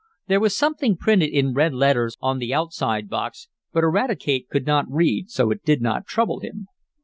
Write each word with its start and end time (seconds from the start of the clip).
There 0.27 0.39
was 0.39 0.57
something 0.57 0.97
printed 0.97 1.29
in 1.29 1.53
red 1.53 1.75
letters 1.75 2.17
on 2.21 2.39
the 2.39 2.51
outside 2.55 3.07
box, 3.07 3.49
but 3.71 3.83
Eradicate 3.83 4.49
could 4.49 4.65
not 4.65 4.89
read, 4.89 5.29
so 5.29 5.51
it 5.51 5.63
did 5.63 5.79
not 5.79 6.07
trouble 6.07 6.39
him. 6.39 6.65